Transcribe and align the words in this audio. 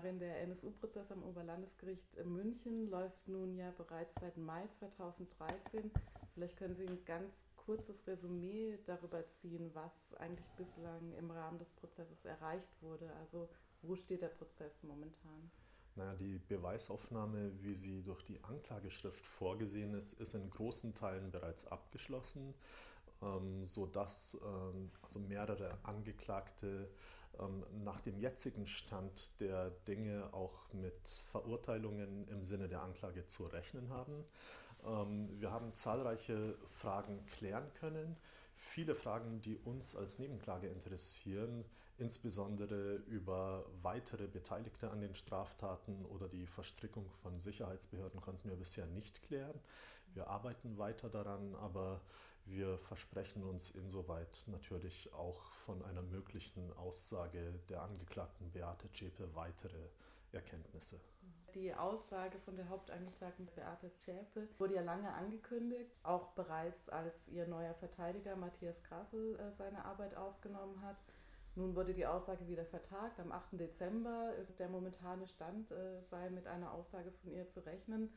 Kommissarin, 0.00 0.18
der 0.18 0.40
NSU-Prozess 0.42 1.10
am 1.12 1.22
Oberlandesgericht 1.22 2.24
München 2.24 2.88
läuft 2.88 3.28
nun 3.28 3.54
ja 3.56 3.70
bereits 3.76 4.14
seit 4.20 4.36
Mai 4.38 4.66
2013. 4.78 5.90
Vielleicht 6.34 6.56
können 6.56 6.74
Sie 6.74 6.86
ein 6.86 7.04
ganz 7.04 7.44
kurzes 7.56 8.06
Resümee 8.06 8.78
darüber 8.86 9.22
ziehen, 9.40 9.70
was 9.74 10.14
eigentlich 10.18 10.48
bislang 10.56 11.12
im 11.18 11.30
Rahmen 11.30 11.58
des 11.58 11.68
Prozesses 11.72 12.24
erreicht 12.24 12.72
wurde. 12.80 13.10
Also 13.20 13.48
wo 13.82 13.94
steht 13.94 14.22
der 14.22 14.28
Prozess 14.28 14.82
momentan? 14.82 15.50
Naja, 15.96 16.14
die 16.14 16.38
Beweisaufnahme, 16.48 17.52
wie 17.62 17.74
sie 17.74 18.02
durch 18.02 18.22
die 18.22 18.42
Anklageschrift 18.44 19.26
vorgesehen 19.26 19.92
ist, 19.94 20.14
ist 20.14 20.34
in 20.34 20.48
großen 20.48 20.94
Teilen 20.94 21.30
bereits 21.30 21.66
abgeschlossen, 21.66 22.54
ähm, 23.22 23.64
sodass 23.64 24.38
ähm, 24.42 24.90
also 25.02 25.18
mehrere 25.18 25.76
Angeklagte 25.82 26.88
nach 27.84 28.00
dem 28.00 28.18
jetzigen 28.18 28.66
Stand 28.66 29.30
der 29.40 29.70
Dinge 29.88 30.28
auch 30.32 30.72
mit 30.72 31.24
Verurteilungen 31.30 32.28
im 32.28 32.42
Sinne 32.42 32.68
der 32.68 32.82
Anklage 32.82 33.26
zu 33.26 33.46
rechnen 33.46 33.90
haben. 33.90 34.24
Ähm, 34.84 35.40
wir 35.40 35.50
haben 35.50 35.74
zahlreiche 35.74 36.56
Fragen 36.70 37.24
klären 37.26 37.72
können. 37.74 38.16
Viele 38.54 38.94
Fragen, 38.94 39.40
die 39.40 39.56
uns 39.56 39.96
als 39.96 40.18
Nebenklage 40.18 40.68
interessieren, 40.68 41.64
insbesondere 41.98 42.96
über 43.06 43.64
weitere 43.82 44.26
Beteiligte 44.26 44.90
an 44.90 45.00
den 45.00 45.14
Straftaten 45.14 46.04
oder 46.06 46.28
die 46.28 46.46
Verstrickung 46.46 47.08
von 47.22 47.40
Sicherheitsbehörden, 47.40 48.20
konnten 48.20 48.48
wir 48.48 48.56
bisher 48.56 48.86
nicht 48.86 49.22
klären. 49.22 49.58
Wir 50.12 50.26
arbeiten 50.28 50.76
weiter 50.76 51.08
daran, 51.08 51.54
aber 51.54 52.00
wir 52.50 52.78
versprechen 52.78 53.44
uns 53.44 53.70
insoweit 53.70 54.44
natürlich 54.46 55.12
auch 55.12 55.52
von 55.64 55.84
einer 55.84 56.02
möglichen 56.02 56.72
Aussage 56.76 57.54
der 57.68 57.82
Angeklagten 57.82 58.50
Beate 58.50 58.90
Zschäpe 58.90 59.34
weitere 59.34 59.88
Erkenntnisse. 60.32 61.00
Die 61.54 61.74
Aussage 61.74 62.38
von 62.40 62.56
der 62.56 62.68
Hauptangeklagten 62.68 63.46
Beate 63.54 63.90
Zschäpe 64.02 64.48
wurde 64.58 64.74
ja 64.74 64.82
lange 64.82 65.12
angekündigt, 65.12 65.90
auch 66.02 66.28
bereits 66.32 66.88
als 66.88 67.14
ihr 67.28 67.46
neuer 67.46 67.74
Verteidiger 67.74 68.36
Matthias 68.36 68.82
Grassel 68.84 69.36
äh, 69.36 69.52
seine 69.56 69.84
Arbeit 69.84 70.16
aufgenommen 70.16 70.80
hat. 70.82 70.96
Nun 71.56 71.74
wurde 71.74 71.92
die 71.92 72.06
Aussage 72.06 72.46
wieder 72.46 72.64
vertagt. 72.64 73.18
Am 73.18 73.32
8. 73.32 73.58
Dezember 73.58 74.32
ist 74.36 74.58
der 74.60 74.68
momentane 74.68 75.26
Stand, 75.26 75.70
äh, 75.72 76.00
sei 76.10 76.30
mit 76.30 76.46
einer 76.46 76.72
Aussage 76.72 77.10
von 77.10 77.32
ihr 77.32 77.48
zu 77.50 77.60
rechnen. 77.60 78.08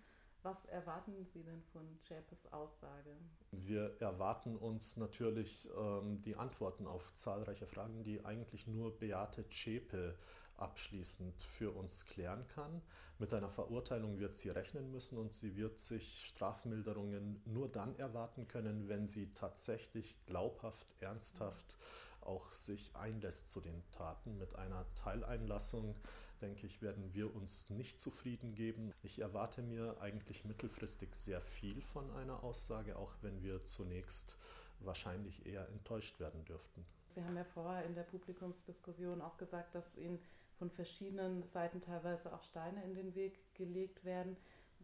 Was 0.43 0.65
erwarten 0.65 1.23
Sie 1.23 1.41
denn 1.41 1.63
von 1.71 1.87
Zschäpes 2.01 2.51
Aussage? 2.51 3.15
Wir 3.51 3.95
erwarten 4.01 4.57
uns 4.57 4.97
natürlich 4.97 5.69
ähm, 5.77 6.21
die 6.21 6.35
Antworten 6.35 6.85
auf 6.85 7.15
zahlreiche 7.15 7.65
Fragen, 7.65 8.03
die 8.03 8.25
eigentlich 8.25 8.67
nur 8.67 8.99
Beate 8.99 9.47
Zschäpe 9.47 10.17
abschließend 10.57 11.41
für 11.57 11.71
uns 11.71 12.05
klären 12.07 12.45
kann. 12.49 12.81
Mit 13.19 13.33
einer 13.33 13.49
Verurteilung 13.49 14.19
wird 14.19 14.37
sie 14.37 14.49
rechnen 14.49 14.91
müssen 14.91 15.17
und 15.17 15.33
sie 15.33 15.55
wird 15.55 15.79
sich 15.79 16.25
Strafmilderungen 16.25 17.41
nur 17.45 17.69
dann 17.69 17.97
erwarten 17.97 18.45
können, 18.49 18.89
wenn 18.89 19.07
sie 19.07 19.33
tatsächlich 19.33 20.17
glaubhaft, 20.25 20.87
ernsthaft 20.99 21.77
auch 22.19 22.51
sich 22.51 22.93
einlässt 22.95 23.49
zu 23.49 23.61
den 23.61 23.81
Taten. 23.91 24.37
Mit 24.37 24.55
einer 24.55 24.85
Teileinlassung, 24.95 25.95
denke 26.43 26.67
ich, 26.67 26.81
werden 26.81 27.13
wir 27.13 27.33
uns 27.33 27.69
nicht 27.69 28.01
zufrieden 28.01 28.53
geben. 28.53 28.93
Ich 29.01 29.19
erwarte 29.19 29.61
mir 29.61 29.95
eigentlich 30.01 30.43
mittelfristig 30.43 31.09
sehr 31.15 31.41
viel 31.41 31.81
von 31.81 32.11
einer 32.11 32.43
Aussage, 32.43 32.97
auch 32.97 33.13
wenn 33.21 33.41
wir 33.41 33.63
zunächst 33.63 34.35
wahrscheinlich 34.81 35.45
eher 35.45 35.67
enttäuscht 35.69 36.19
werden 36.19 36.43
dürften. 36.43 36.85
Sie 37.15 37.23
haben 37.23 37.37
ja 37.37 37.45
vorher 37.45 37.85
in 37.85 37.95
der 37.95 38.03
Publikumsdiskussion 38.03 39.21
auch 39.21 39.37
gesagt, 39.37 39.73
dass 39.73 39.95
Ihnen 39.95 40.19
von 40.59 40.69
verschiedenen 40.69 41.47
Seiten 41.47 41.79
teilweise 41.79 42.33
auch 42.33 42.43
Steine 42.43 42.83
in 42.83 42.93
den 42.93 43.15
Weg 43.15 43.39
gelegt 43.55 44.03
werden. 44.03 44.35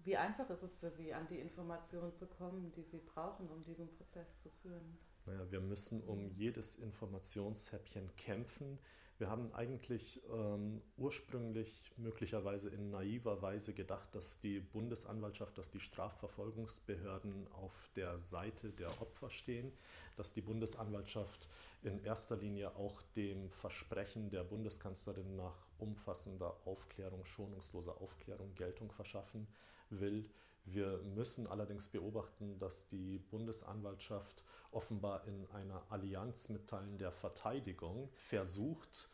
Wie 0.06 0.16
einfach 0.16 0.50
ist 0.50 0.64
es 0.64 0.78
für 0.78 0.92
Sie, 0.92 1.14
an 1.14 1.28
die 1.28 1.40
Informationen 1.40 2.16
zu 2.16 2.26
kommen, 2.26 2.72
die 2.78 2.84
Sie 2.84 3.00
brauchen, 3.00 3.50
um 3.50 3.64
diesen 3.66 3.90
Prozess 3.98 4.40
zu 4.40 4.50
führen? 4.62 4.98
Naja, 5.26 5.52
wir 5.52 5.60
müssen 5.60 6.02
um 6.04 6.30
jedes 6.30 6.76
Informationshäppchen 6.76 8.16
kämpfen. 8.16 8.80
Wir 9.20 9.30
haben 9.30 9.54
eigentlich 9.54 10.22
ähm, 10.32 10.82
ursprünglich 10.96 11.92
möglicherweise 11.98 12.70
in 12.70 12.90
naiver 12.90 13.42
Weise 13.42 13.74
gedacht, 13.74 14.16
dass 14.16 14.40
die 14.40 14.62
Bundesanwaltschaft, 14.62 15.58
dass 15.58 15.72
die 15.72 15.82
Strafverfolgungsbehörden 15.82 17.52
auf 17.52 17.74
der 17.98 18.18
Seite 18.18 18.70
der 18.70 18.90
Opfer 19.02 19.30
stehen, 19.30 19.74
dass 20.16 20.34
die 20.34 20.42
Bundesanwaltschaft 20.42 21.50
in 21.84 22.02
erster 22.06 22.38
Linie 22.38 22.78
auch 22.78 23.02
dem 23.18 23.52
Versprechen 23.52 24.30
der 24.30 24.46
Bundeskanzlerin 24.46 25.36
nach 25.36 25.68
umfassender 25.80 26.56
Aufklärung, 26.64 27.26
schonungsloser 27.26 28.00
Aufklärung 28.00 28.56
Geltung 28.56 28.90
verschaffen 28.90 29.50
will. 29.90 30.30
Wir 30.64 31.00
müssen 31.00 31.46
allerdings 31.46 31.90
beobachten, 31.90 32.58
dass 32.58 32.88
die 32.88 33.20
Bundesanwaltschaft 33.20 34.46
offenbar 34.72 35.26
in 35.26 35.48
einer 35.52 35.84
Allianz 35.90 36.50
mit 36.50 36.68
Teilen 36.68 36.98
der 36.98 37.12
Verteidigung 37.12 38.10
versucht, 38.14 39.10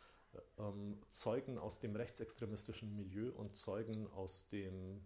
ähm, 0.58 0.98
Zeugen 1.10 1.58
aus 1.58 1.80
dem 1.80 1.96
rechtsextremistischen 1.96 2.94
Milieu 2.94 3.30
und 3.32 3.56
Zeugen 3.56 4.06
aus 4.12 4.48
dem 4.48 5.00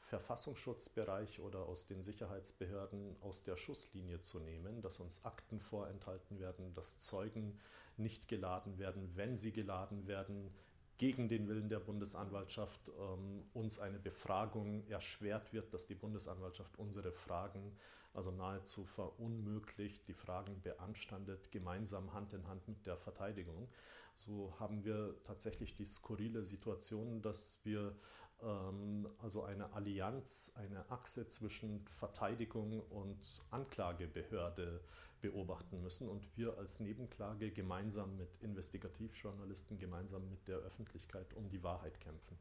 Verfassungsschutzbereich 0.00 1.40
oder 1.40 1.66
aus 1.66 1.86
den 1.86 2.04
Sicherheitsbehörden 2.04 3.16
aus 3.20 3.42
der 3.42 3.56
Schusslinie 3.56 4.20
zu 4.20 4.38
nehmen, 4.38 4.80
dass 4.80 5.00
uns 5.00 5.24
Akten 5.24 5.60
vorenthalten 5.60 6.38
werden, 6.38 6.72
dass 6.74 7.00
Zeugen 7.00 7.58
nicht 7.96 8.28
geladen 8.28 8.78
werden, 8.78 9.10
wenn 9.16 9.36
sie 9.36 9.50
geladen 9.50 10.06
werden, 10.06 10.54
gegen 10.98 11.28
den 11.28 11.48
Willen 11.48 11.68
der 11.68 11.80
Bundesanwaltschaft 11.80 12.80
ähm, 12.98 13.44
uns 13.52 13.78
eine 13.78 13.98
Befragung 13.98 14.86
erschwert 14.88 15.52
wird, 15.52 15.74
dass 15.74 15.86
die 15.86 15.94
Bundesanwaltschaft 15.94 16.78
unsere 16.78 17.12
Fragen 17.12 17.76
also 18.16 18.30
nahezu 18.30 18.84
verunmöglicht, 18.84 20.08
die 20.08 20.14
Fragen 20.14 20.60
beanstandet, 20.62 21.50
gemeinsam 21.52 22.12
Hand 22.12 22.32
in 22.32 22.46
Hand 22.48 22.66
mit 22.66 22.86
der 22.86 22.96
Verteidigung. 22.96 23.68
So 24.16 24.54
haben 24.58 24.84
wir 24.84 25.14
tatsächlich 25.24 25.74
die 25.74 25.84
skurrile 25.84 26.42
Situation, 26.44 27.20
dass 27.20 27.60
wir 27.64 27.94
ähm, 28.42 29.06
also 29.18 29.42
eine 29.44 29.72
Allianz, 29.74 30.52
eine 30.54 30.90
Achse 30.90 31.28
zwischen 31.28 31.86
Verteidigung 31.88 32.80
und 32.90 33.42
Anklagebehörde 33.50 34.80
beobachten 35.20 35.82
müssen 35.82 36.08
und 36.08 36.26
wir 36.36 36.56
als 36.58 36.80
Nebenklage 36.80 37.50
gemeinsam 37.50 38.16
mit 38.16 38.36
Investigativjournalisten, 38.40 39.78
gemeinsam 39.78 40.28
mit 40.28 40.46
der 40.48 40.58
Öffentlichkeit 40.58 41.34
um 41.34 41.48
die 41.48 41.62
Wahrheit 41.62 42.00
kämpfen. 42.00 42.38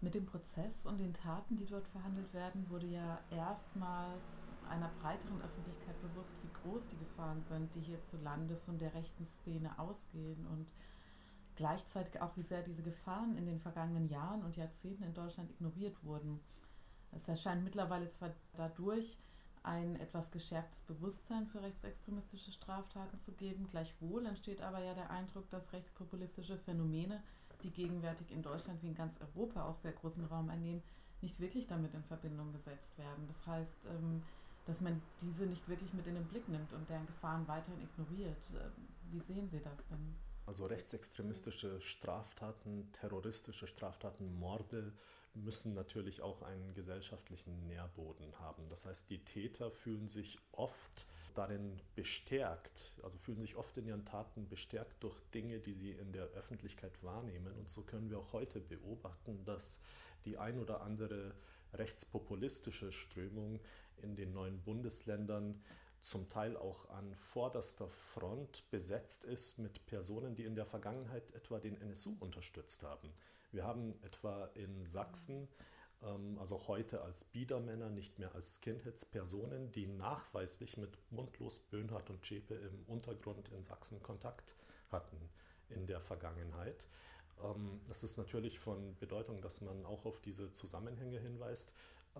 Mit 0.00 0.14
dem 0.14 0.26
Prozess 0.26 0.86
und 0.86 0.98
den 0.98 1.12
Taten, 1.12 1.56
die 1.56 1.66
dort 1.66 1.86
verhandelt 1.88 2.32
werden, 2.32 2.68
wurde 2.70 2.86
ja 2.86 3.20
erstmals 3.30 4.47
einer 4.68 4.90
breiteren 5.00 5.40
Öffentlichkeit 5.42 6.00
bewusst, 6.00 6.32
wie 6.42 6.52
groß 6.62 6.82
die 6.90 6.98
Gefahren 6.98 7.42
sind, 7.48 7.74
die 7.74 7.80
hierzulande 7.80 8.56
von 8.64 8.78
der 8.78 8.94
rechten 8.94 9.26
Szene 9.26 9.78
ausgehen 9.78 10.46
und 10.46 10.66
gleichzeitig 11.56 12.20
auch, 12.20 12.36
wie 12.36 12.42
sehr 12.42 12.62
diese 12.62 12.82
Gefahren 12.82 13.36
in 13.36 13.46
den 13.46 13.60
vergangenen 13.60 14.08
Jahren 14.08 14.42
und 14.44 14.56
Jahrzehnten 14.56 15.02
in 15.02 15.14
Deutschland 15.14 15.50
ignoriert 15.50 15.96
wurden. 16.04 16.40
Es 17.12 17.26
erscheint 17.26 17.64
mittlerweile 17.64 18.10
zwar 18.10 18.30
dadurch 18.56 19.18
ein 19.62 19.96
etwas 19.96 20.30
geschärftes 20.30 20.80
Bewusstsein 20.82 21.46
für 21.46 21.62
rechtsextremistische 21.62 22.52
Straftaten 22.52 23.18
zu 23.20 23.32
geben, 23.32 23.66
gleichwohl 23.70 24.24
entsteht 24.24 24.62
aber 24.62 24.82
ja 24.82 24.94
der 24.94 25.10
Eindruck, 25.10 25.50
dass 25.50 25.72
rechtspopulistische 25.72 26.58
Phänomene, 26.58 27.22
die 27.62 27.70
gegenwärtig 27.70 28.30
in 28.30 28.42
Deutschland 28.42 28.82
wie 28.82 28.88
in 28.88 28.94
ganz 28.94 29.14
Europa 29.20 29.64
auch 29.64 29.76
sehr 29.78 29.92
großen 29.92 30.24
Raum 30.26 30.48
einnehmen, 30.48 30.82
nicht 31.20 31.40
wirklich 31.40 31.66
damit 31.66 31.92
in 31.94 32.04
Verbindung 32.04 32.52
gesetzt 32.52 32.96
werden. 32.96 33.26
Das 33.26 33.46
heißt, 33.46 33.86
ähm, 33.86 34.22
dass 34.68 34.80
man 34.82 35.00
diese 35.22 35.46
nicht 35.46 35.66
wirklich 35.66 35.92
mit 35.94 36.06
in 36.06 36.14
den 36.14 36.26
Blick 36.26 36.46
nimmt 36.48 36.72
und 36.74 36.88
deren 36.90 37.06
Gefahren 37.06 37.48
weiterhin 37.48 37.82
ignoriert. 37.82 38.36
Ähm, 38.52 38.70
wie 39.10 39.20
sehen 39.20 39.48
Sie 39.48 39.60
das 39.60 39.78
denn? 39.90 40.14
Also 40.46 40.66
rechtsextremistische 40.66 41.80
Straftaten, 41.80 42.92
terroristische 42.92 43.66
Straftaten, 43.66 44.38
Morde 44.38 44.92
müssen 45.34 45.74
natürlich 45.74 46.20
auch 46.20 46.42
einen 46.42 46.74
gesellschaftlichen 46.74 47.66
Nährboden 47.66 48.38
haben. 48.40 48.68
Das 48.68 48.84
heißt, 48.84 49.08
die 49.08 49.24
Täter 49.24 49.70
fühlen 49.70 50.08
sich 50.08 50.38
oft 50.52 51.06
darin 51.34 51.80
bestärkt, 51.94 52.92
also 53.02 53.16
fühlen 53.18 53.40
sich 53.40 53.56
oft 53.56 53.76
in 53.78 53.86
ihren 53.86 54.04
Taten 54.04 54.48
bestärkt 54.48 55.02
durch 55.02 55.18
Dinge, 55.32 55.60
die 55.60 55.74
sie 55.74 55.92
in 55.92 56.12
der 56.12 56.24
Öffentlichkeit 56.28 56.92
wahrnehmen. 57.02 57.52
Und 57.58 57.68
so 57.68 57.82
können 57.82 58.10
wir 58.10 58.18
auch 58.18 58.32
heute 58.32 58.60
beobachten, 58.60 59.44
dass 59.44 59.80
die 60.24 60.36
ein 60.36 60.58
oder 60.58 60.82
andere 60.82 61.32
rechtspopulistische 61.74 62.92
Strömung 62.92 63.60
in 64.02 64.16
den 64.16 64.32
neuen 64.32 64.62
Bundesländern 64.62 65.62
zum 66.00 66.28
Teil 66.28 66.56
auch 66.56 66.88
an 66.90 67.14
vorderster 67.14 67.88
Front 67.88 68.68
besetzt 68.70 69.24
ist 69.24 69.58
mit 69.58 69.84
Personen, 69.86 70.34
die 70.34 70.44
in 70.44 70.54
der 70.54 70.66
Vergangenheit 70.66 71.30
etwa 71.34 71.58
den 71.58 71.80
NSU 71.80 72.16
unterstützt 72.20 72.82
haben. 72.82 73.12
Wir 73.50 73.64
haben 73.64 73.94
etwa 74.02 74.46
in 74.54 74.84
Sachsen, 74.86 75.48
ähm, 76.02 76.38
also 76.38 76.68
heute 76.68 77.02
als 77.02 77.24
Biedermänner, 77.24 77.90
nicht 77.90 78.18
mehr 78.18 78.34
als 78.34 78.56
Skinheads, 78.60 79.04
Personen, 79.04 79.72
die 79.72 79.86
nachweislich 79.86 80.76
mit 80.76 80.98
Mundlos, 81.10 81.58
Böhnhardt 81.58 82.10
und 82.10 82.24
Zschäpe 82.24 82.54
im 82.54 82.84
Untergrund 82.86 83.48
in 83.50 83.64
Sachsen 83.64 84.02
Kontakt 84.02 84.54
hatten 84.90 85.16
in 85.70 85.86
der 85.86 86.00
Vergangenheit. 86.00 86.86
Ähm, 87.42 87.80
es 87.90 88.02
ist 88.02 88.18
natürlich 88.18 88.58
von 88.58 88.96
Bedeutung, 88.98 89.40
dass 89.42 89.60
man 89.60 89.84
auch 89.84 90.04
auf 90.04 90.20
diese 90.20 90.52
Zusammenhänge 90.52 91.18
hinweist. 91.18 91.72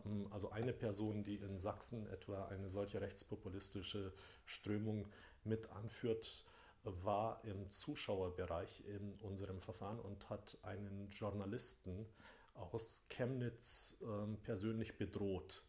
Ähm, 0.06 0.29
also 0.31 0.50
eine 0.50 0.73
Person, 0.73 1.25
die 1.25 1.37
in 1.37 1.59
Sachsen 1.59 2.06
etwa 2.09 2.47
eine 2.47 2.71
solche 2.71 3.00
rechtspopulistische 3.00 4.12
Strömung 4.45 5.09
mit 5.45 5.71
anführt, 5.71 6.45
war 6.85 7.43
im 7.45 7.69
Zuschauerbereich 7.71 8.85
in 8.87 9.15
unserem 9.21 9.61
Verfahren 9.61 10.00
und 10.00 10.31
hat 10.31 10.59
einen 10.62 11.11
Journalisten 11.11 12.06
aus 12.55 13.06
Chemnitz 13.09 13.99
ähm, 14.03 14.39
persönlich 14.43 14.97
bedroht. 14.97 15.62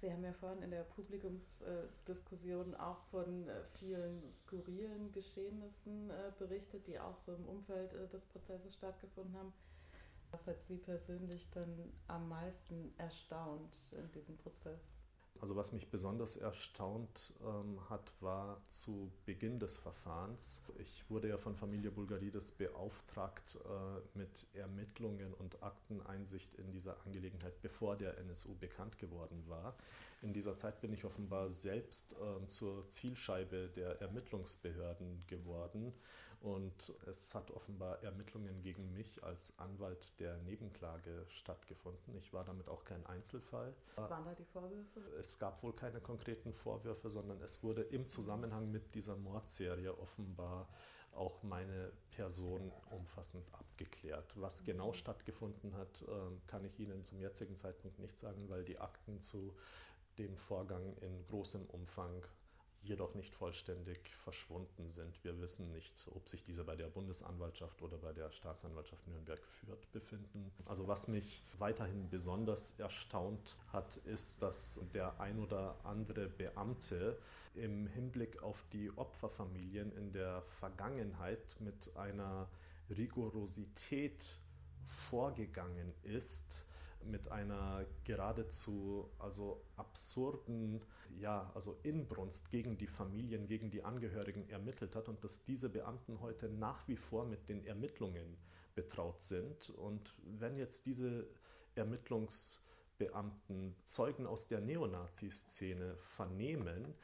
Sie 0.00 0.10
haben 0.10 0.24
ja 0.24 0.32
vorhin 0.32 0.62
in 0.62 0.70
der 0.70 0.84
Publikumsdiskussion 0.84 2.74
auch 2.76 3.02
von 3.10 3.48
äh, 3.48 3.64
vielen 3.78 4.32
skurrilen 4.32 5.12
Geschehnissen 5.12 6.10
äh, 6.10 6.32
berichtet, 6.38 6.86
die 6.86 6.98
auch 6.98 7.18
so 7.26 7.34
im 7.34 7.46
Umfeld 7.46 7.92
äh, 7.92 8.08
des 8.08 8.24
Prozesses 8.26 8.74
stattgefunden 8.74 9.36
haben. 9.36 9.52
Was 10.30 10.46
hat 10.46 10.62
Sie 10.68 10.76
persönlich 10.76 11.48
dann 11.50 11.92
am 12.06 12.28
meisten 12.28 12.92
erstaunt 12.98 13.76
in 13.92 14.10
diesem 14.12 14.36
Prozess? 14.36 14.80
Also 15.40 15.56
was 15.56 15.72
mich 15.72 15.88
besonders 15.88 16.36
erstaunt 16.36 17.32
ähm, 17.42 17.80
hat, 17.88 18.12
war 18.20 18.60
zu 18.68 19.10
Beginn 19.24 19.58
des 19.58 19.78
Verfahrens. 19.78 20.60
Ich 20.78 21.08
wurde 21.08 21.28
ja 21.28 21.38
von 21.38 21.56
Familie 21.56 21.90
Bulgarides 21.90 22.50
beauftragt 22.52 23.56
äh, 23.56 24.18
mit 24.18 24.46
Ermittlungen 24.52 25.32
und 25.32 25.62
Akteneinsicht 25.62 26.54
in 26.56 26.70
dieser 26.70 26.96
Angelegenheit, 27.06 27.62
bevor 27.62 27.96
der 27.96 28.18
NSU 28.18 28.54
bekannt 28.54 28.98
geworden 28.98 29.42
war. 29.48 29.76
In 30.20 30.34
dieser 30.34 30.58
Zeit 30.58 30.82
bin 30.82 30.92
ich 30.92 31.06
offenbar 31.06 31.50
selbst 31.50 32.12
äh, 32.12 32.46
zur 32.48 32.86
Zielscheibe 32.90 33.70
der 33.74 33.98
Ermittlungsbehörden 34.02 35.24
geworden 35.26 35.94
und 36.40 36.92
es 37.06 37.34
hat 37.34 37.50
offenbar 37.50 38.02
Ermittlungen 38.02 38.62
gegen 38.62 38.92
mich 38.94 39.22
als 39.22 39.52
Anwalt 39.58 40.18
der 40.20 40.38
Nebenklage 40.38 41.26
stattgefunden. 41.28 42.16
Ich 42.16 42.32
war 42.32 42.44
damit 42.44 42.68
auch 42.68 42.84
kein 42.84 43.04
Einzelfall. 43.06 43.74
Was 43.96 44.10
waren 44.10 44.24
da 44.24 44.34
die 44.34 44.44
Vorwürfe? 44.44 45.00
Es 45.18 45.38
gab 45.38 45.62
wohl 45.62 45.74
keine 45.74 46.00
konkreten 46.00 46.54
Vorwürfe, 46.54 47.10
sondern 47.10 47.40
es 47.42 47.62
wurde 47.62 47.82
im 47.82 48.08
Zusammenhang 48.08 48.70
mit 48.70 48.94
dieser 48.94 49.16
Mordserie 49.16 49.96
offenbar 49.98 50.68
auch 51.12 51.42
meine 51.42 51.92
Person 52.12 52.72
umfassend 52.90 53.44
abgeklärt. 53.52 54.32
Was 54.36 54.64
genau 54.64 54.92
stattgefunden 54.92 55.76
hat, 55.76 56.04
ähm, 56.08 56.40
kann 56.46 56.64
ich 56.64 56.78
Ihnen 56.78 57.04
zum 57.04 57.20
jetzigen 57.20 57.56
Zeitpunkt 57.56 57.98
nicht 57.98 58.18
sagen, 58.18 58.48
weil 58.48 58.64
die 58.64 58.78
Akten 58.78 59.20
zu 59.20 59.54
dem 60.18 60.36
Vorgang 60.36 60.96
in 61.00 61.26
großem 61.26 61.66
Umfang 61.66 62.24
jedoch 62.82 63.14
nicht 63.14 63.34
vollständig 63.34 63.98
verschwunden 64.24 64.90
sind. 64.90 65.22
Wir 65.22 65.38
wissen 65.40 65.70
nicht, 65.70 66.06
ob 66.14 66.28
sich 66.28 66.42
diese 66.42 66.64
bei 66.64 66.76
der 66.76 66.88
Bundesanwaltschaft 66.88 67.82
oder 67.82 67.98
bei 67.98 68.12
der 68.12 68.30
Staatsanwaltschaft 68.30 69.06
Nürnberg 69.06 69.40
führt 69.60 69.90
befinden. 69.92 70.50
Also 70.64 70.88
was 70.88 71.08
mich 71.08 71.42
weiterhin 71.58 72.08
besonders 72.08 72.74
erstaunt 72.78 73.56
hat, 73.72 73.96
ist, 73.98 74.42
dass 74.42 74.80
der 74.94 75.20
ein 75.20 75.38
oder 75.38 75.76
andere 75.84 76.28
Beamte 76.28 77.18
im 77.54 77.86
Hinblick 77.86 78.42
auf 78.42 78.64
die 78.72 78.90
Opferfamilien 78.96 79.92
in 79.96 80.12
der 80.12 80.42
Vergangenheit 80.42 81.56
mit 81.58 81.94
einer 81.96 82.48
Rigorosität 82.88 84.38
vorgegangen 85.10 85.92
ist, 86.02 86.64
mit 87.04 87.30
einer 87.30 87.84
geradezu 88.04 89.10
also 89.18 89.62
absurden 89.76 90.82
ja, 91.18 91.50
also 91.54 91.78
Inbrunst 91.82 92.50
gegen 92.50 92.76
die 92.76 92.86
Familien, 92.86 93.46
gegen 93.46 93.70
die 93.70 93.82
Angehörigen 93.82 94.48
ermittelt 94.48 94.96
hat 94.96 95.08
und 95.08 95.22
dass 95.24 95.44
diese 95.44 95.68
Beamten 95.68 96.20
heute 96.20 96.48
nach 96.48 96.86
wie 96.88 96.96
vor 96.96 97.24
mit 97.24 97.48
den 97.48 97.64
Ermittlungen 97.64 98.36
betraut 98.74 99.20
sind. 99.20 99.70
Und 99.70 100.14
wenn 100.22 100.56
jetzt 100.56 100.86
diese 100.86 101.26
Ermittlungsbeamten 101.74 103.76
Zeugen 103.84 104.26
aus 104.26 104.48
der 104.48 104.60
Neonazi-Szene 104.60 105.96
vernehmen, 105.98 106.94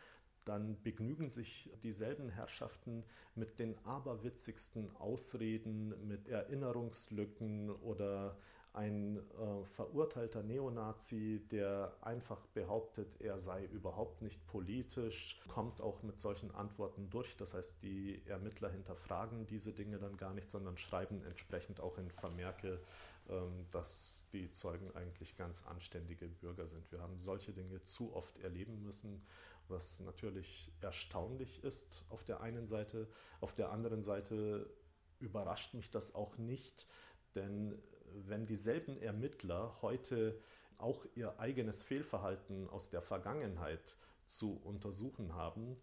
dann 0.44 0.80
begnügen 0.82 1.30
sich 1.30 1.70
dieselben 1.82 2.28
Herrschaften 2.28 3.04
mit 3.34 3.58
den 3.58 3.76
aberwitzigsten 3.84 4.94
Ausreden, 4.96 6.06
mit 6.06 6.28
Erinnerungslücken 6.28 7.70
oder 7.70 8.38
ein 8.76 9.16
äh, 9.16 9.64
verurteilter 9.64 10.42
Neonazi, 10.42 11.42
der 11.50 11.96
einfach 12.02 12.44
behauptet, 12.48 13.20
er 13.20 13.40
sei 13.40 13.64
überhaupt 13.64 14.20
nicht 14.20 14.46
politisch, 14.46 15.40
kommt 15.48 15.80
auch 15.80 16.02
mit 16.02 16.20
solchen 16.20 16.50
Antworten 16.50 17.08
durch. 17.08 17.36
Das 17.38 17.54
heißt, 17.54 17.82
die 17.82 18.22
Ermittler 18.26 18.70
hinterfragen 18.70 19.46
diese 19.46 19.72
Dinge 19.72 19.98
dann 19.98 20.18
gar 20.18 20.34
nicht, 20.34 20.50
sondern 20.50 20.76
schreiben 20.76 21.24
entsprechend 21.24 21.80
auch 21.80 21.96
in 21.96 22.10
Vermerke, 22.10 22.78
ähm, 23.30 23.66
dass 23.70 24.24
die 24.34 24.50
Zeugen 24.50 24.94
eigentlich 24.94 25.38
ganz 25.38 25.64
anständige 25.64 26.28
Bürger 26.28 26.66
sind. 26.66 26.92
Wir 26.92 27.00
haben 27.00 27.18
solche 27.18 27.52
Dinge 27.52 27.82
zu 27.82 28.14
oft 28.14 28.38
erleben 28.40 28.82
müssen, 28.82 29.26
was 29.68 30.00
natürlich 30.00 30.70
erstaunlich 30.82 31.64
ist 31.64 32.04
auf 32.10 32.24
der 32.24 32.42
einen 32.42 32.68
Seite. 32.68 33.08
Auf 33.40 33.54
der 33.54 33.70
anderen 33.70 34.04
Seite 34.04 34.68
überrascht 35.18 35.72
mich 35.72 35.90
das 35.90 36.14
auch 36.14 36.36
nicht, 36.36 36.86
denn 37.34 37.82
wenn 38.26 38.46
dieselben 38.46 39.00
Ermittler 39.00 39.76
heute 39.82 40.38
auch 40.78 41.06
ihr 41.14 41.38
eigenes 41.38 41.82
Fehlverhalten 41.82 42.68
aus 42.68 42.90
der 42.90 43.02
Vergangenheit 43.02 43.96
zu 44.26 44.60
untersuchen 44.64 45.34
haben, 45.34 45.76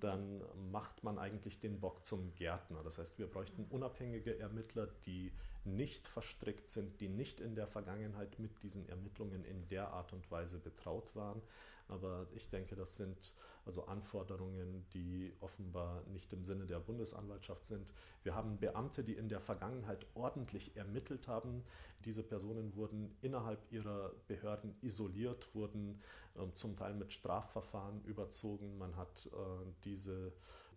dann 0.00 0.42
macht 0.70 1.02
man 1.02 1.18
eigentlich 1.18 1.58
den 1.58 1.80
Bock 1.80 2.04
zum 2.04 2.34
Gärtner. 2.34 2.82
Das 2.82 2.98
heißt, 2.98 3.18
wir 3.18 3.26
bräuchten 3.26 3.66
unabhängige 3.68 4.38
Ermittler, 4.38 4.88
die 5.06 5.32
nicht 5.64 6.06
verstrickt 6.08 6.68
sind, 6.68 7.00
die 7.00 7.08
nicht 7.08 7.40
in 7.40 7.54
der 7.54 7.66
Vergangenheit 7.66 8.38
mit 8.38 8.62
diesen 8.62 8.88
Ermittlungen 8.88 9.44
in 9.44 9.68
der 9.68 9.88
Art 9.92 10.12
und 10.12 10.30
Weise 10.30 10.58
betraut 10.58 11.14
waren. 11.16 11.42
Aber 11.88 12.26
ich 12.34 12.48
denke, 12.50 12.76
das 12.76 12.96
sind 12.96 13.34
also 13.64 13.84
Anforderungen, 13.84 14.86
die 14.94 15.32
offenbar 15.40 16.02
nicht 16.12 16.32
im 16.32 16.44
Sinne 16.44 16.66
der 16.66 16.80
Bundesanwaltschaft 16.80 17.66
sind. 17.66 17.92
Wir 18.22 18.34
haben 18.34 18.58
Beamte, 18.58 19.04
die 19.04 19.14
in 19.14 19.28
der 19.28 19.40
Vergangenheit 19.40 20.06
ordentlich 20.14 20.76
ermittelt 20.76 21.28
haben. 21.28 21.64
Diese 22.04 22.22
Personen 22.22 22.74
wurden 22.76 23.14
innerhalb 23.20 23.60
ihrer 23.70 24.12
Behörden 24.26 24.74
isoliert, 24.80 25.54
wurden 25.54 26.00
äh, 26.34 26.50
zum 26.52 26.76
Teil 26.76 26.94
mit 26.94 27.12
Strafverfahren 27.12 28.02
überzogen. 28.04 28.78
Man 28.78 28.96
hat 28.96 29.26
äh, 29.26 29.72
diese 29.84 30.32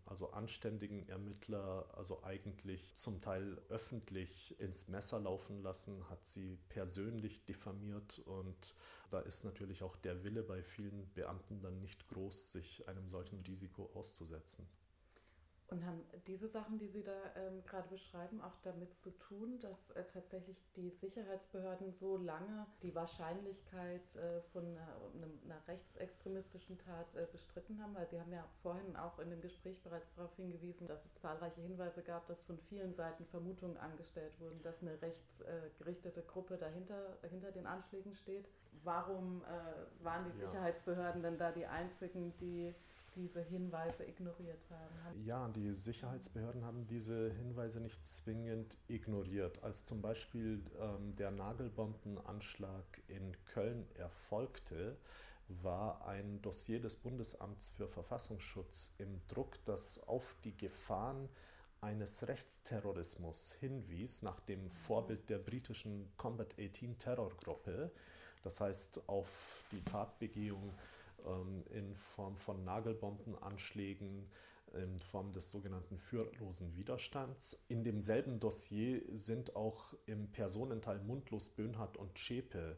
also 0.05 0.31
anständigen 0.31 1.07
Ermittler, 1.07 1.85
also 1.95 2.23
eigentlich 2.23 2.95
zum 2.95 3.21
Teil 3.21 3.61
öffentlich 3.69 4.59
ins 4.59 4.87
Messer 4.87 5.19
laufen 5.19 5.61
lassen, 5.61 6.09
hat 6.09 6.27
sie 6.27 6.57
persönlich 6.69 7.45
diffamiert 7.45 8.19
und 8.19 8.75
da 9.09 9.19
ist 9.19 9.43
natürlich 9.43 9.83
auch 9.83 9.95
der 9.97 10.23
Wille 10.23 10.43
bei 10.43 10.63
vielen 10.63 11.11
Beamten 11.13 11.61
dann 11.61 11.79
nicht 11.81 12.07
groß, 12.07 12.53
sich 12.53 12.87
einem 12.87 13.07
solchen 13.07 13.41
Risiko 13.41 13.89
auszusetzen. 13.93 14.67
Und 15.71 15.85
haben 15.85 16.03
diese 16.27 16.49
Sachen, 16.49 16.79
die 16.79 16.89
Sie 16.89 17.01
da 17.01 17.15
ähm, 17.37 17.63
gerade 17.63 17.87
beschreiben, 17.87 18.41
auch 18.41 18.57
damit 18.61 18.93
zu 18.93 19.09
tun, 19.11 19.57
dass 19.61 19.91
äh, 19.91 20.03
tatsächlich 20.11 20.57
die 20.75 20.89
Sicherheitsbehörden 20.89 21.93
so 21.93 22.17
lange 22.17 22.67
die 22.83 22.93
Wahrscheinlichkeit 22.93 24.01
äh, 24.17 24.41
von 24.51 24.65
einer, 24.65 24.97
einer, 25.45 25.65
rechtsextremistischen 25.69 26.77
Tat 26.77 27.15
äh, 27.15 27.25
bestritten 27.31 27.81
haben? 27.81 27.95
Weil 27.95 28.05
Sie 28.09 28.19
haben 28.19 28.33
ja 28.33 28.43
vorhin 28.61 28.97
auch 28.97 29.17
in 29.19 29.29
dem 29.29 29.39
Gespräch 29.39 29.81
bereits 29.81 30.13
darauf 30.13 30.35
hingewiesen, 30.35 30.87
dass 30.87 31.05
es 31.05 31.15
zahlreiche 31.21 31.61
Hinweise 31.61 32.01
gab, 32.01 32.27
dass 32.27 32.41
von 32.41 32.59
vielen 32.67 32.93
Seiten 32.93 33.25
Vermutungen 33.27 33.77
angestellt 33.77 34.37
wurden, 34.41 34.61
dass 34.63 34.81
eine 34.81 35.01
rechtsgerichtete 35.01 36.21
Gruppe 36.23 36.57
dahinter 36.57 37.17
hinter 37.29 37.53
den 37.53 37.65
Anschlägen 37.65 38.13
steht. 38.15 38.49
Warum 38.83 39.41
äh, 39.43 40.03
waren 40.03 40.25
die 40.25 40.37
Sicherheitsbehörden 40.37 41.23
denn 41.23 41.37
da 41.37 41.53
die 41.53 41.65
einzigen, 41.65 42.33
die 42.39 42.75
diese 43.15 43.41
Hinweise 43.41 44.03
ignoriert 44.05 44.61
haben. 44.69 45.25
Ja, 45.25 45.47
die 45.49 45.73
Sicherheitsbehörden 45.73 46.63
haben 46.63 46.87
diese 46.87 47.31
Hinweise 47.31 47.79
nicht 47.79 48.05
zwingend 48.07 48.77
ignoriert. 48.87 49.63
Als 49.63 49.85
zum 49.85 50.01
Beispiel 50.01 50.63
ähm, 50.79 51.15
der 51.15 51.31
Nagelbombenanschlag 51.31 52.85
in 53.07 53.35
Köln 53.45 53.85
erfolgte, 53.95 54.97
war 55.61 56.07
ein 56.07 56.41
Dossier 56.41 56.79
des 56.79 56.95
Bundesamts 56.95 57.69
für 57.69 57.87
Verfassungsschutz 57.87 58.93
im 58.97 59.21
Druck, 59.27 59.57
das 59.65 59.99
auf 60.07 60.35
die 60.43 60.55
Gefahren 60.55 61.27
eines 61.81 62.27
Rechtsterrorismus 62.27 63.53
hinwies, 63.59 64.21
nach 64.21 64.39
dem 64.41 64.69
Vorbild 64.69 65.29
der 65.29 65.39
britischen 65.39 66.11
Combat 66.17 66.53
18 66.59 66.97
Terrorgruppe. 66.97 67.91
Das 68.43 68.59
heißt, 68.59 69.01
auf 69.07 69.27
die 69.71 69.83
Tatbegehung 69.83 70.73
in 71.69 71.95
Form 71.95 72.37
von 72.37 72.63
Nagelbombenanschlägen, 72.63 74.29
in 74.73 74.99
Form 74.99 75.33
des 75.33 75.49
sogenannten 75.49 75.97
führerlosen 75.97 76.75
Widerstands. 76.75 77.65
In 77.67 77.83
demselben 77.83 78.39
Dossier 78.39 79.01
sind 79.11 79.55
auch 79.55 79.93
im 80.05 80.31
Personenteil 80.31 80.99
Mundlos, 80.99 81.49
Böhnhardt 81.49 81.97
und 81.97 82.17
Zschäpe 82.17 82.77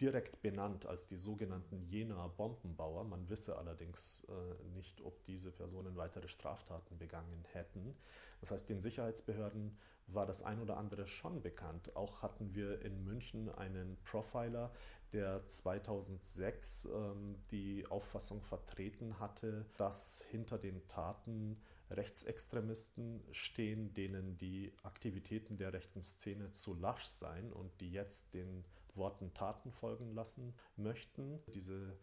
direkt 0.00 0.40
benannt 0.42 0.86
als 0.86 1.06
die 1.06 1.16
sogenannten 1.16 1.82
Jena 1.82 2.28
Bombenbauer. 2.28 3.04
Man 3.04 3.28
wisse 3.28 3.58
allerdings 3.58 4.24
äh, 4.28 4.68
nicht, 4.74 5.00
ob 5.02 5.24
diese 5.24 5.50
Personen 5.50 5.96
weitere 5.96 6.28
Straftaten 6.28 6.98
begangen 6.98 7.44
hätten. 7.52 7.96
Das 8.40 8.50
heißt, 8.50 8.68
den 8.68 8.80
Sicherheitsbehörden 8.80 9.76
war 10.08 10.26
das 10.26 10.42
ein 10.42 10.60
oder 10.60 10.76
andere 10.76 11.06
schon 11.06 11.42
bekannt. 11.42 11.94
Auch 11.96 12.22
hatten 12.22 12.54
wir 12.54 12.82
in 12.82 13.04
München 13.04 13.48
einen 13.50 13.96
Profiler, 14.04 14.72
der 15.12 15.46
2006 15.46 16.86
ähm, 16.86 17.36
die 17.50 17.86
Auffassung 17.86 18.42
vertreten 18.42 19.18
hatte, 19.18 19.66
dass 19.76 20.24
hinter 20.30 20.58
den 20.58 20.86
Taten 20.88 21.60
Rechtsextremisten 21.90 23.22
stehen, 23.32 23.94
denen 23.94 24.36
die 24.36 24.74
Aktivitäten 24.82 25.56
der 25.56 25.72
rechten 25.72 26.02
Szene 26.02 26.50
zu 26.50 26.74
lasch 26.74 27.04
seien 27.04 27.52
und 27.52 27.80
die 27.80 27.90
jetzt 27.90 28.34
den 28.34 28.64
Worten 28.94 29.32
Taten 29.32 29.72
folgen 29.72 30.14
lassen 30.14 30.54
möchten. 30.76 31.40
Diese 31.54 31.96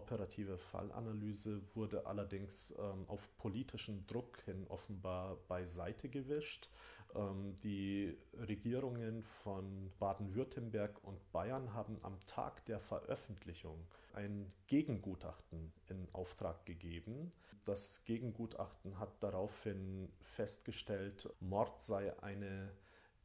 operative 0.00 0.56
Fallanalyse 0.56 1.60
wurde 1.74 2.06
allerdings 2.06 2.74
ähm, 2.78 3.04
auf 3.06 3.20
politischen 3.36 4.06
Druck 4.06 4.40
hin 4.46 4.66
offenbar 4.68 5.36
beiseite 5.46 6.08
gewischt. 6.08 6.70
Ähm, 7.14 7.58
die 7.62 8.16
Regierungen 8.48 9.22
von 9.42 9.92
Baden-Württemberg 9.98 11.04
und 11.04 11.18
Bayern 11.32 11.74
haben 11.74 11.98
am 12.02 12.18
Tag 12.26 12.64
der 12.64 12.80
Veröffentlichung 12.80 13.86
ein 14.14 14.50
Gegengutachten 14.66 15.72
in 15.88 16.08
Auftrag 16.12 16.64
gegeben. 16.64 17.32
Das 17.66 18.04
Gegengutachten 18.06 18.98
hat 18.98 19.22
daraufhin 19.22 20.10
festgestellt, 20.22 21.28
Mord 21.40 21.82
sei 21.82 22.18
eine 22.22 22.70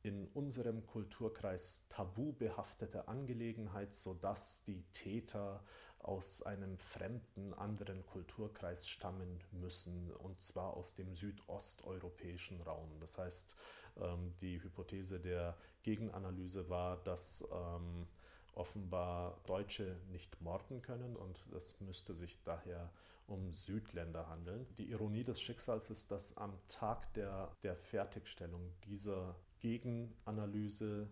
in 0.06 0.28
unserem 0.36 0.86
Kulturkreis 0.86 1.84
tabu 1.90 2.32
behaftete 2.34 3.08
Angelegenheit, 3.08 3.96
sodass 3.96 4.64
die 4.66 4.84
Täter 4.94 5.64
aus 6.06 6.44
einem 6.44 6.78
fremden 6.78 7.54
anderen 7.56 8.06
Kulturkreis 8.06 8.88
stammen 8.88 9.40
müssen, 9.52 10.12
und 10.12 10.40
zwar 10.42 10.76
aus 10.76 10.94
dem 10.94 11.16
südosteuropäischen 11.16 12.62
Raum. 12.62 12.90
Das 13.00 13.18
heißt, 13.18 13.56
ähm, 13.98 14.34
die 14.40 14.62
Hypothese 14.62 15.20
der 15.20 15.58
Gegenanalyse 15.82 16.70
war, 16.70 16.98
dass 17.04 17.44
ähm, 17.52 18.08
offenbar 18.54 19.40
Deutsche 19.46 19.98
nicht 20.12 20.40
morden 20.42 20.82
können 20.82 21.16
und 21.16 21.44
es 21.56 21.80
müsste 21.82 22.14
sich 22.14 22.42
daher 22.44 22.92
um 23.28 23.52
Südländer 23.52 24.30
handeln. 24.30 24.68
Die 24.78 24.92
Ironie 24.92 25.24
des 25.24 25.42
Schicksals 25.42 25.90
ist, 25.90 26.12
dass 26.12 26.38
am 26.38 26.54
Tag 26.70 27.12
der, 27.16 27.52
der 27.64 27.76
Fertigstellung 27.76 28.72
dieser 28.86 29.36
Gegenanalyse 29.60 31.10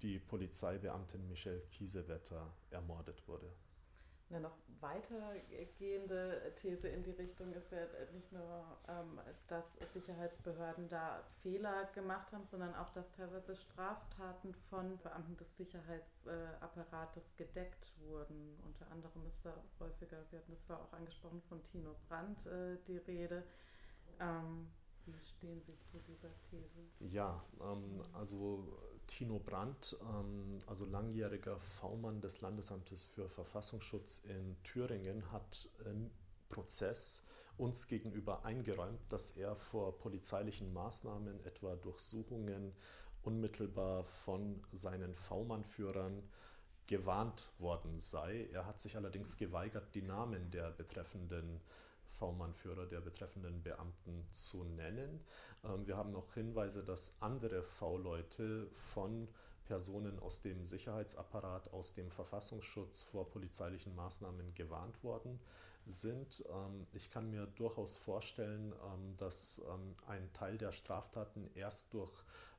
die 0.00 0.18
Polizeibeamtin 0.18 1.28
Michelle 1.28 1.60
Kiesewetter 1.70 2.50
ermordet 2.70 3.28
wurde. 3.28 3.52
Eine 4.30 4.42
noch 4.42 4.56
weitergehende 4.80 6.54
These 6.60 6.86
in 6.88 7.02
die 7.02 7.10
Richtung 7.10 7.52
ist 7.52 7.72
ja 7.72 7.78
nicht 8.12 8.30
nur, 8.30 8.78
ähm, 8.88 9.20
dass 9.48 9.74
Sicherheitsbehörden 9.92 10.88
da 10.88 11.24
Fehler 11.42 11.86
gemacht 11.94 12.30
haben, 12.32 12.46
sondern 12.46 12.74
auch, 12.76 12.92
dass 12.92 13.10
teilweise 13.10 13.56
Straftaten 13.56 14.54
von 14.68 14.98
Beamten 15.02 15.36
des 15.36 15.56
Sicherheitsapparates 15.56 17.34
gedeckt 17.36 17.92
wurden. 17.98 18.56
Unter 18.64 18.88
anderem 18.92 19.26
ist 19.26 19.44
da 19.44 19.52
häufiger, 19.80 20.24
Sie 20.30 20.36
hatten 20.36 20.52
das 20.52 20.62
vorher 20.62 20.84
auch 20.84 20.92
angesprochen, 20.92 21.42
von 21.48 21.64
Tino 21.64 21.96
Brandt 22.08 22.46
äh, 22.46 22.76
die 22.86 22.98
Rede. 22.98 23.42
Ähm, 24.20 24.70
wie 25.12 25.26
stehen 25.26 25.60
Sie 25.62 25.76
zu 25.90 25.98
dieser 26.00 26.30
These? 26.50 27.12
Ja, 27.12 27.42
ähm, 27.60 28.02
also 28.12 28.66
Tino 29.06 29.38
Brandt, 29.38 29.96
ähm, 30.02 30.58
also 30.66 30.84
langjähriger 30.84 31.58
V-Mann 31.80 32.20
des 32.20 32.40
Landesamtes 32.40 33.04
für 33.04 33.28
Verfassungsschutz 33.28 34.22
in 34.24 34.56
Thüringen, 34.62 35.30
hat 35.32 35.68
im 35.84 36.10
Prozess 36.48 37.24
uns 37.56 37.86
gegenüber 37.88 38.44
eingeräumt, 38.44 39.00
dass 39.10 39.32
er 39.32 39.56
vor 39.56 39.98
polizeilichen 39.98 40.72
Maßnahmen, 40.72 41.44
etwa 41.44 41.76
Durchsuchungen, 41.76 42.72
unmittelbar 43.22 44.04
von 44.04 44.62
seinen 44.72 45.14
V-Mann-Führern 45.14 46.22
gewarnt 46.86 47.50
worden 47.58 48.00
sei. 48.00 48.48
Er 48.52 48.66
hat 48.66 48.80
sich 48.80 48.96
allerdings 48.96 49.36
geweigert, 49.36 49.94
die 49.94 50.02
Namen 50.02 50.50
der 50.50 50.70
betreffenden 50.70 51.60
V-Mann-Führer 52.20 52.86
der 52.86 53.00
betreffenden 53.00 53.62
Beamten 53.62 54.26
zu 54.34 54.62
nennen. 54.64 55.24
Ähm, 55.64 55.86
wir 55.86 55.96
haben 55.96 56.12
noch 56.12 56.32
Hinweise, 56.34 56.84
dass 56.84 57.12
andere 57.20 57.62
V-Leute 57.62 58.68
von 58.92 59.26
Personen 59.64 60.18
aus 60.18 60.42
dem 60.42 60.64
Sicherheitsapparat, 60.64 61.72
aus 61.72 61.94
dem 61.94 62.10
Verfassungsschutz 62.10 63.02
vor 63.02 63.30
polizeilichen 63.30 63.94
Maßnahmen 63.94 64.54
gewarnt 64.54 65.02
worden 65.02 65.40
sind. 65.86 66.44
Ähm, 66.50 66.86
ich 66.92 67.10
kann 67.10 67.30
mir 67.30 67.46
durchaus 67.46 67.96
vorstellen, 67.96 68.72
ähm, 68.72 69.16
dass 69.16 69.60
ein 70.06 70.32
Teil 70.34 70.58
der 70.58 70.72
Straftaten 70.72 71.50
erst 71.54 71.94
durch 71.94 72.12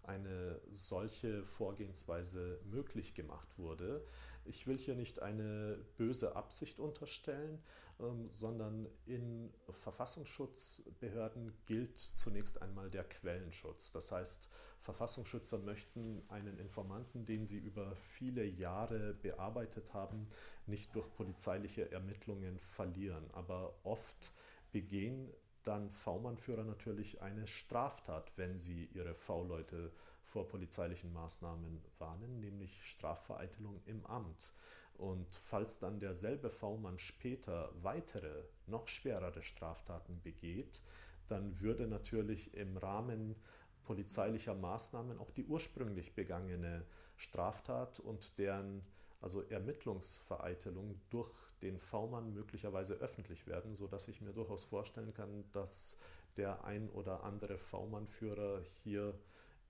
eine 0.03 0.59
solche 0.71 1.45
Vorgehensweise 1.45 2.59
möglich 2.65 3.13
gemacht 3.13 3.47
wurde. 3.57 4.03
Ich 4.45 4.67
will 4.67 4.77
hier 4.77 4.95
nicht 4.95 5.21
eine 5.21 5.77
böse 5.97 6.35
Absicht 6.35 6.79
unterstellen, 6.79 7.61
ähm, 7.99 8.29
sondern 8.31 8.87
in 9.05 9.53
Verfassungsschutzbehörden 9.69 11.53
gilt 11.65 11.97
zunächst 11.97 12.61
einmal 12.61 12.89
der 12.89 13.03
Quellenschutz. 13.03 13.91
Das 13.91 14.11
heißt, 14.11 14.49
Verfassungsschützer 14.81 15.59
möchten 15.59 16.23
einen 16.29 16.57
Informanten, 16.57 17.25
den 17.25 17.45
sie 17.45 17.59
über 17.59 17.95
viele 17.95 18.43
Jahre 18.43 19.13
bearbeitet 19.13 19.93
haben, 19.93 20.27
nicht 20.65 20.95
durch 20.95 21.13
polizeiliche 21.13 21.91
Ermittlungen 21.91 22.57
verlieren. 22.57 23.29
Aber 23.33 23.75
oft 23.83 24.33
begehen 24.71 25.31
dann 25.63 25.91
V-Mann-Führer 25.91 26.63
natürlich 26.63 27.21
eine 27.21 27.45
Straftat, 27.45 28.31
wenn 28.35 28.57
sie 28.57 28.85
ihre 28.93 29.13
V-Leute 29.13 29.91
vor 30.31 30.47
polizeilichen 30.47 31.11
Maßnahmen 31.13 31.81
warnen, 31.99 32.39
nämlich 32.39 32.83
Strafvereitelung 32.85 33.81
im 33.85 34.05
Amt. 34.05 34.53
Und 34.97 35.27
falls 35.43 35.79
dann 35.79 35.99
derselbe 35.99 36.49
V-Mann 36.49 36.99
später 36.99 37.71
weitere, 37.81 38.43
noch 38.67 38.87
schwerere 38.87 39.43
Straftaten 39.43 40.21
begeht, 40.21 40.81
dann 41.27 41.59
würde 41.59 41.87
natürlich 41.87 42.53
im 42.53 42.77
Rahmen 42.77 43.35
polizeilicher 43.83 44.53
Maßnahmen 44.53 45.19
auch 45.19 45.31
die 45.31 45.45
ursprünglich 45.45 46.13
begangene 46.13 46.85
Straftat 47.17 47.99
und 47.99 48.37
deren 48.37 48.83
also 49.21 49.41
Ermittlungsvereitelung 49.41 50.99
durch 51.09 51.31
den 51.61 51.77
V-Mann 51.77 52.33
möglicherweise 52.33 52.95
öffentlich 52.95 53.47
werden, 53.47 53.75
sodass 53.75 54.07
ich 54.07 54.21
mir 54.21 54.33
durchaus 54.33 54.63
vorstellen 54.63 55.13
kann, 55.13 55.43
dass 55.51 55.97
der 56.37 56.63
ein 56.63 56.89
oder 56.89 57.23
andere 57.23 57.57
V-Mann-Führer 57.57 58.63
hier 58.83 59.13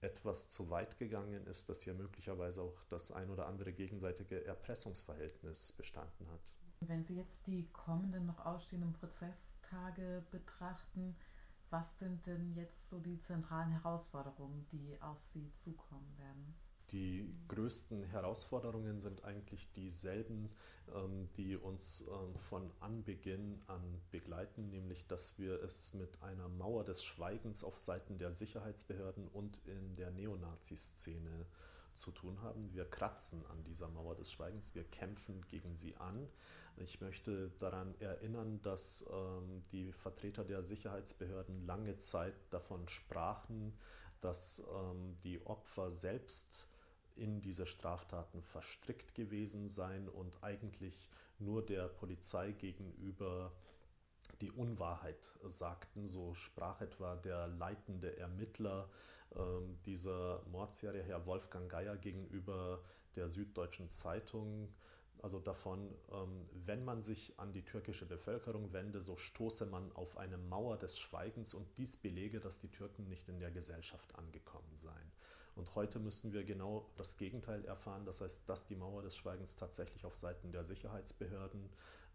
etwas 0.02 0.50
zu 0.50 0.70
weit 0.70 0.98
gegangen 0.98 1.46
ist, 1.48 1.70
dass 1.70 1.82
hier 1.82 1.94
möglicherweise 1.94 2.62
auch 2.62 2.84
das 2.90 3.12
ein 3.12 3.30
oder 3.30 3.48
andere 3.48 3.72
gegenseitige 3.72 4.44
Erpressungsverhältnis 4.46 5.72
bestanden 5.74 6.28
hat. 6.32 6.56
Wenn 6.82 7.04
Sie 7.04 7.16
jetzt 7.16 7.46
die 7.46 7.68
kommenden 7.72 8.26
noch 8.26 8.44
ausstehenden 8.44 8.94
Prozesstage 8.94 10.24
betrachten, 10.32 11.16
was 11.70 12.00
sind 12.00 12.26
denn 12.26 12.54
jetzt 12.56 12.90
so 12.90 13.00
die 13.00 13.22
zentralen 13.22 13.72
Herausforderungen, 13.72 14.66
die 14.72 15.00
auf 15.02 15.24
Sie 15.34 15.52
zukommen 15.64 16.18
werden? 16.18 16.56
Die 16.92 17.34
größten 17.48 18.04
Herausforderungen 18.04 19.00
sind 19.00 19.24
eigentlich 19.24 19.72
dieselben, 19.72 20.50
ähm, 20.94 21.30
die 21.38 21.56
uns 21.56 22.02
ähm, 22.02 22.36
von 22.50 22.70
Anbeginn 22.82 23.62
an 23.68 24.02
begleiten, 24.12 24.70
nämlich 24.70 25.08
dass 25.08 25.40
wir 25.40 25.64
es 25.64 25.94
mit 25.94 26.22
einer 26.22 26.50
Mauer 26.50 26.84
des 26.84 27.02
Schweigens 27.02 27.64
auf 27.64 27.80
Seiten 27.80 28.18
der 28.18 28.34
Sicherheitsbehörden 28.34 29.30
und 29.30 29.62
in 29.66 29.96
der 29.96 30.12
Neonazi-Szene 30.12 31.46
zu 31.96 32.12
tun 32.12 32.42
haben. 32.42 32.74
Wir 32.74 32.84
kratzen 32.84 33.46
an 33.48 33.64
dieser 33.64 33.88
Mauer 33.88 34.16
des 34.16 34.30
Schweigens, 34.30 34.76
wir 34.76 34.84
kämpfen 34.84 35.46
gegen 35.48 35.78
sie 35.78 35.96
an. 35.96 36.28
Ich 36.76 37.00
möchte 37.00 37.52
daran 37.60 37.96
erinnern, 38.02 38.62
dass 38.64 39.06
ähm, 39.10 39.64
die 39.72 39.94
Vertreter 39.94 40.44
der 40.44 40.64
Sicherheitsbehörden 40.64 41.66
lange 41.66 41.98
Zeit 42.00 42.36
davon 42.50 42.90
sprachen, 42.90 43.78
dass 44.20 44.62
die 45.24 45.44
Opfer 45.48 45.92
selbst 45.94 46.68
in 47.22 47.40
diese 47.40 47.68
Straftaten 47.68 48.42
verstrickt 48.42 49.14
gewesen 49.14 49.70
sein 49.70 50.10
und 50.10 50.44
eigentlich 50.44 51.08
nur 51.38 51.64
der 51.64 51.88
Polizei 51.88 52.52
gegenüber 52.52 53.52
die 54.42 54.52
Unwahrheit 54.52 55.30
sagten. 55.52 56.08
So 56.08 56.34
sprach 56.34 56.82
etwa 56.82 57.16
der 57.16 57.48
leitende 57.48 58.18
Ermittler 58.18 58.90
äh, 59.36 59.40
dieser 59.86 60.42
Mordserie, 60.52 61.04
Herr 61.04 61.28
Wolfgang 61.28 61.70
Geier, 61.70 61.96
gegenüber 61.96 62.82
der 63.16 63.30
Süddeutschen 63.30 63.92
Zeitung. 63.92 64.74
Also 65.22 65.40
davon, 65.40 65.94
ähm, 66.12 66.50
wenn 66.66 66.84
man 66.84 67.04
sich 67.04 67.38
an 67.38 67.54
die 67.54 67.64
türkische 67.64 68.08
Bevölkerung 68.08 68.74
wende, 68.74 69.02
so 69.02 69.16
stoße 69.16 69.68
man 69.68 69.92
auf 69.92 70.18
eine 70.18 70.40
Mauer 70.40 70.78
des 70.78 70.98
Schweigens 70.98 71.54
und 71.54 71.68
dies 71.78 71.96
belege, 71.98 72.40
dass 72.40 72.58
die 72.58 72.72
Türken 72.72 73.08
nicht 73.08 73.30
in 73.30 73.40
der 73.40 73.52
Gesellschaft 73.52 74.16
angekommen 74.16 74.76
seien. 74.78 75.12
Und 75.56 75.76
heute 75.76 76.00
müssen 76.00 76.34
wir 76.34 76.44
genau 76.44 76.86
das 76.98 77.18
Gegenteil 77.18 77.64
erfahren. 77.66 78.06
Das 78.06 78.22
heißt, 78.22 78.48
dass 78.48 78.68
die 78.68 78.76
Mauer 78.76 79.02
des 79.02 79.18
Schweigens 79.18 79.56
tatsächlich 79.56 80.06
auf 80.06 80.18
Seiten 80.18 80.52
der 80.52 80.64
Sicherheitsbehörden 80.64 81.70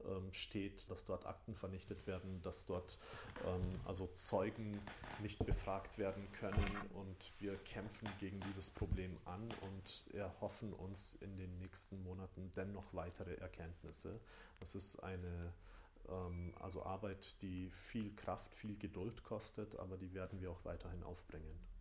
ähm, 0.05 0.33
steht, 0.33 0.89
dass 0.91 1.05
dort 1.05 1.27
Akten 1.27 1.55
vernichtet 1.55 2.07
werden, 2.07 2.41
dass 2.43 2.67
dort 2.67 2.99
ähm, 3.45 3.81
also 3.85 4.07
Zeugen 4.15 4.81
nicht 5.21 5.45
befragt 5.45 5.99
werden 5.99 6.27
können. 6.33 6.65
Und 6.95 7.17
wir 7.39 7.57
kämpfen 7.59 8.09
gegen 8.21 8.41
dieses 8.41 8.71
Problem 8.71 9.17
an 9.25 9.49
und 9.61 10.15
erhoffen 10.15 10.73
uns 10.73 11.15
in 11.21 11.37
den 11.37 11.59
nächsten 11.59 12.03
Monaten 12.03 12.53
dennoch 12.57 12.93
weitere 12.93 13.35
Erkenntnisse. 13.35 14.21
Das 14.61 14.75
ist 14.75 15.03
eine 15.03 15.53
ähm, 16.09 16.55
also 16.61 16.85
Arbeit, 16.85 17.35
die 17.43 17.71
viel 17.71 18.15
Kraft, 18.15 18.55
viel 18.55 18.77
Geduld 18.77 19.23
kostet, 19.25 19.79
aber 19.79 19.97
die 19.97 20.13
werden 20.15 20.41
wir 20.41 20.51
auch 20.51 20.65
weiterhin 20.65 21.03
aufbringen. 21.03 21.76